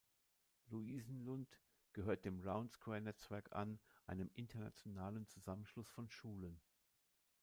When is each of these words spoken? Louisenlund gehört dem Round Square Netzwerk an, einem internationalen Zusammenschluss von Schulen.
Louisenlund 0.71 1.59
gehört 1.93 2.25
dem 2.25 2.39
Round 2.39 2.71
Square 2.71 3.01
Netzwerk 3.01 3.51
an, 3.51 3.79
einem 4.07 4.31
internationalen 4.33 5.27
Zusammenschluss 5.27 5.89
von 5.91 6.09
Schulen. 6.09 6.59